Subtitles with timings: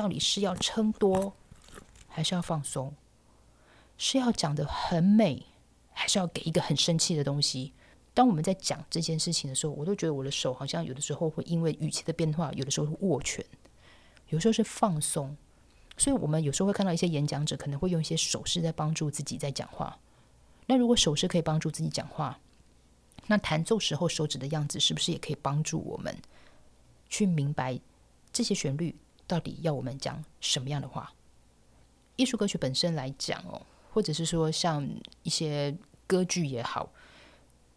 [0.00, 1.34] 到底是要撑多，
[2.08, 2.94] 还是要放松？
[3.98, 5.44] 是要讲的很美，
[5.92, 7.74] 还是要给一个很生气的东西？
[8.14, 13.44] 当我们在讲这件事情的时候，我都觉得我的手好像有的时候会因为语气的变化，有的时候握拳，
[14.30, 15.36] 有时候是放松。
[15.98, 19.98] 所以，我们有时候会看到一些演讲者可能会用一些手势在帮助自己在讲话。
[20.64, 22.40] 那如果手势可以帮助自己讲话，
[23.26, 26.16] 那弹奏时候手指的样子是不是也可以帮助我们
[27.10, 27.78] 去明白
[28.32, 28.96] 这些旋律
[29.30, 31.12] 到底要我们讲什么样的话？
[32.16, 33.62] 艺术歌曲本身来讲哦。
[33.92, 34.88] 或者是说，像
[35.24, 35.76] 一些
[36.06, 36.92] 歌剧也好，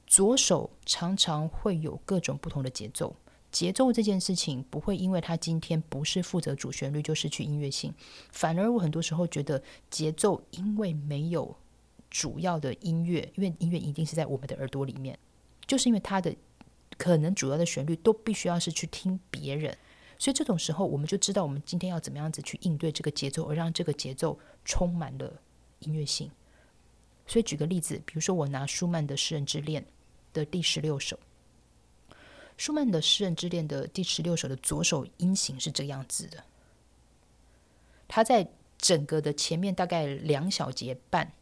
[0.06, 3.16] 左手常常会有各种不同的节奏。
[3.52, 7.92] 节奏这件事情不会因为他今天不是负责主旋律就失去音乐性，
[8.32, 11.56] 反而我很多时候觉得节奏因为没有
[12.12, 15.18] 主要的音乐，因为音乐一定是在我们的耳朵里面，
[15.66, 16.36] 就是因为它的
[16.98, 19.76] 可能主要的旋律都必须要是去听别人，
[20.24, 25.34] 所以这种时候我们就知道我们今天要怎么样子去应对这个节奏，而让这个节奏充满了。
[25.80, 26.32] 音乐性，
[27.28, 29.82] 所以举个例子，比如说我拿舒曼的《诗人之恋》
[30.32, 31.20] 的第十六首，
[32.56, 36.42] 舒曼的《诗人之恋》的第十六首的左手音型是这样子的，
[38.08, 41.34] 它在整个的前面大概两小节半，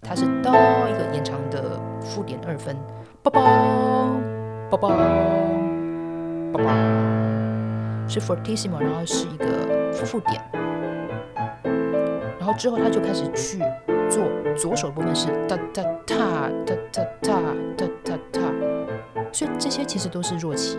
[0.00, 0.50] 它是哆
[0.88, 2.74] 一个延长的负点二分，
[3.22, 3.38] 梆梆
[4.70, 4.96] 梆梆
[6.52, 7.11] 梆梆，
[8.12, 10.42] 是 fortissimo，然后是一个负负点。
[12.38, 13.58] 然后之后他就开始去
[14.10, 17.40] 做左手部分是哒哒哒哒哒哒
[17.76, 18.40] 哒哒哒，
[19.32, 20.76] 所以这些其实都是弱起。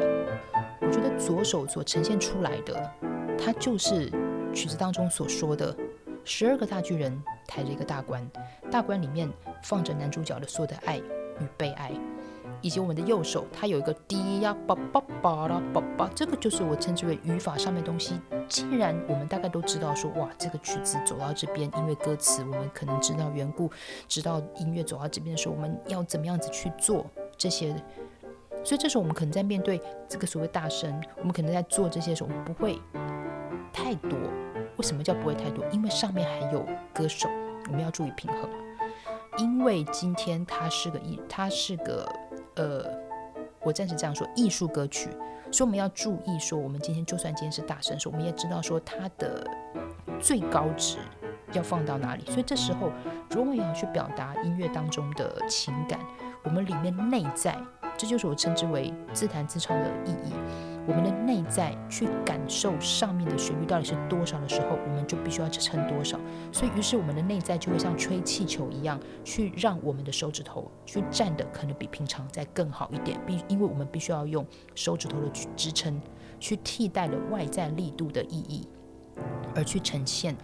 [0.79, 2.91] 我觉得左手所呈现出来的，
[3.35, 4.11] 它就是
[4.53, 5.75] 曲子当中所说的
[6.23, 8.29] 十二个大巨人抬着一个大棺，
[8.69, 9.27] 大棺里面
[9.63, 11.91] 放着男主角的所有的爱与被爱。
[12.63, 18.19] 以及我们的右手，它有一个低呀，叭叭叭啦，叭叭，这个就是我称之为语法上面东西。
[18.47, 23.69] 既然我们大概都知道说，哇，这个曲子走到这边，因为歌词我们可能知道缘故，
[24.07, 27.05] 知道音乐走到这边的时候，我们要怎么样子去做
[27.37, 27.75] 这些。
[28.63, 32.79] 所以这时候我们可能在面对这个所谓大声，我们可能在做这些时候，我们不会
[33.73, 34.17] 太多。
[34.77, 35.65] 为什么叫不会太多？
[35.69, 37.27] 因为上面还有歌手，
[37.67, 38.49] 我们要注意平衡。
[39.37, 42.07] 因为今天它是个艺，它是个。
[42.55, 42.85] 呃，
[43.61, 45.09] 我暂时这样说，艺术歌曲，
[45.51, 49.45] 所以我们要注意说，我们今天就算今天是大声说，我们也知道说它的
[50.19, 50.97] 最高值
[51.51, 52.23] 要放到哪里。
[52.25, 52.91] 所以这时候，
[53.29, 55.99] 如果要去表达音乐当中的情感，
[56.43, 57.57] 我们里面内在，
[57.97, 60.33] 这就是我称之为自弹自唱的意义。
[60.85, 66.19] 我们的内在去感受上面的旋律到底是多少的时候，我们就必须要去撑多少。
[66.51, 73.17] 所以，于是我们的内在就会像吹气球一样，去让我们的手指头去站的可能比平常再更好一点。
[73.25, 74.45] 必因为我们必须要用
[74.75, 76.01] 手指头的去支撑，
[76.37, 78.67] 去替代了外在力度的意义，
[79.55, 80.35] 而去呈现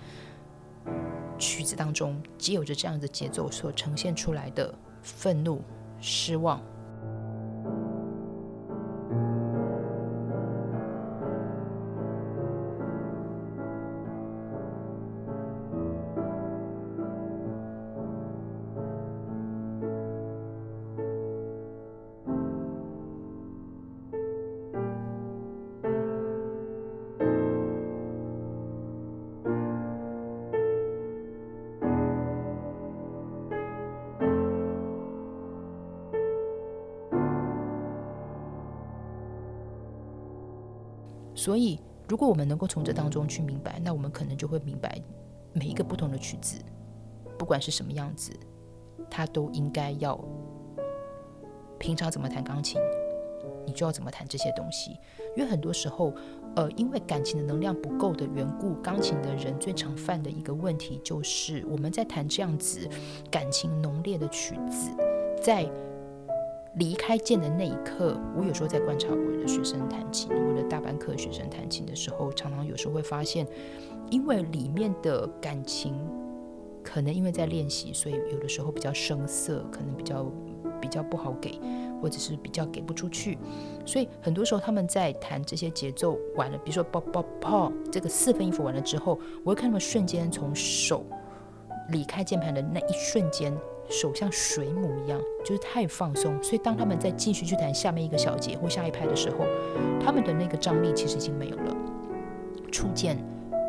[1.38, 5.62] 曲子当中既有着这样的节奏所呈现出来的愤怒、
[6.00, 6.62] 失望。
[41.40, 45.02] 所以，如果我们能够从这当中去明白，那我们可能就会明白，
[45.54, 46.58] 每一个不同的曲子，
[47.38, 48.34] 不管是什么样子，
[49.10, 50.20] 它都应该要
[51.78, 52.82] 平常怎么弹钢琴，
[53.66, 54.92] 你就要怎么弹这些东西。
[55.38, 56.14] 因为很多时候，
[56.58, 62.85] 呃，因为感情的能量不够的缘故，钢琴的人最常犯的一个问题就是，我们在弹这样子
[63.32, 64.92] 感情浓烈的曲子，
[65.42, 65.72] 在。
[66.76, 73.46] 离开键的那一刻，我有时候在观察我的学生弹琴，我的大班课学生弹琴的时候，常常有时候会发现，
[74.12, 76.00] 因为里面的感情
[76.84, 80.32] 可能因为在练习，所以有的时候比较生涩，可能比较
[80.80, 81.60] 比较不好给，
[82.02, 83.38] 或者是比较给不出去，
[83.86, 91.04] 所以很多时候他们在弹这些节奏完了，比如说啵啵啵这个四分音符完了之后，我会看他们瞬间从手
[91.90, 93.52] 离开键盘的那一瞬间。
[93.90, 99.46] 手像水母一样，就是太放松，所以当他们在继续去弹下面一个小节或下一拍的时候，
[100.00, 101.76] 他们的那个张力其实已经没有了，
[102.72, 103.18] 触键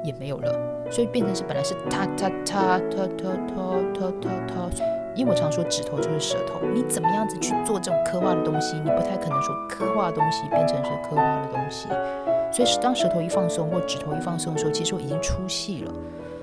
[0.05, 4.71] 也没有了，所以变成是本来是哒哒哒哒哒哒哒哒哒，
[5.17, 11.89] 因为我常说指头就是舌头，你怎么样子去做这种刻画的东西，你不太可能说刻画的东西变成是刻画的东西。
[12.53, 15.95] 所以当舌头一放松或指头一放松的时候，其实我已经出戏了。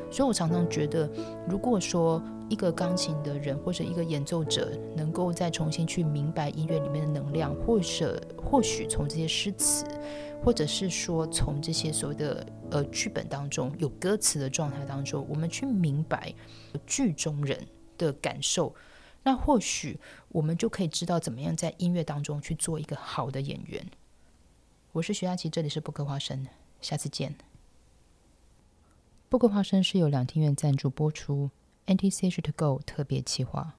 [0.10, 1.08] 所以我常常觉得，
[1.48, 9.86] 如果说一个钢琴的人或者一个演奏者能够再重新去明白音乐里面的能量，或者或许从这些诗词，
[10.44, 16.34] 或者是说从这些所谓的呃剧本当中有歌词的状态当中，我们去明白
[16.86, 17.68] 剧中人
[17.98, 18.74] 的感受，
[19.24, 20.00] 那或许
[20.30, 23.86] 我们就可以知道怎么样在音乐当中去做一个好的演员。
[24.94, 26.48] 我是徐佳琪，这里是不可花生，
[26.80, 27.36] 下次见。
[29.28, 31.52] 不可花生是由两厅院赞助播出。
[31.87, 33.76] NTC 是 To Go 特别企划。